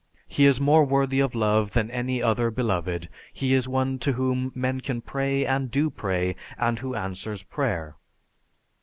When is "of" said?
1.19-1.35